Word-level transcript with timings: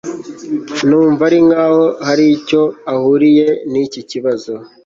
numva 0.87 1.21
ari 1.29 1.39
nkaho 1.47 1.83
hari 2.07 2.25
icyo 2.37 2.61
ahuriye 2.93 3.47
niki 3.71 4.01
kibazo 4.09 4.53